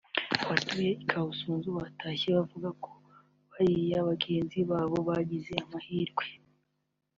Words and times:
Abatuye 0.43 0.89
i 1.03 1.05
Kabusanza 1.09 1.67
batashye 1.79 2.27
bavuga 2.37 2.69
ko 2.83 2.91
bariya 3.51 3.97
bagenzi 4.09 4.57
babo 4.69 4.97
bagize 5.09 5.53
amahirwe 5.63 6.25